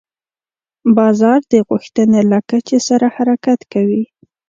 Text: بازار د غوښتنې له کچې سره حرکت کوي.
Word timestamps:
بازار 0.97 1.39
د 1.53 1.53
غوښتنې 1.67 2.21
له 2.31 2.39
کچې 2.49 2.77
سره 2.87 3.05
حرکت 3.15 3.59
کوي. 3.73 4.03